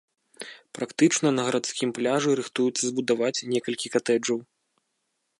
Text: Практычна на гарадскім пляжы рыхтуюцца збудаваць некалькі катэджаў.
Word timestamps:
Практычна 0.77 1.31
на 1.39 1.43
гарадскім 1.47 1.89
пляжы 1.97 2.31
рыхтуюцца 2.39 2.83
збудаваць 2.91 3.45
некалькі 3.53 3.87
катэджаў. 3.97 4.37